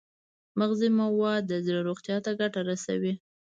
[0.59, 3.13] مغذي مواد د زړه روغتیا ته ګټه رسوي.